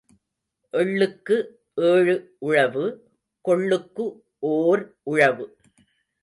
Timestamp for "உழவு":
2.39-2.85, 5.03-5.45